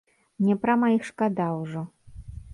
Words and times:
Мне 0.43 0.55
прама 0.63 0.89
іх 0.95 1.05
шкада 1.11 1.47
ўжо. 1.61 1.87